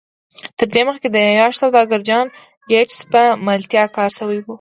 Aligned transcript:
تر 0.57 0.67
دې 0.75 0.81
مخکې 0.89 1.07
د 1.11 1.17
عياش 1.27 1.53
سوداګر 1.61 1.99
جان 2.09 2.25
ګيټس 2.69 2.99
په 3.11 3.21
ملتيا 3.47 3.83
کار 3.97 4.09
شوی 4.19 4.37
و. 4.41 4.45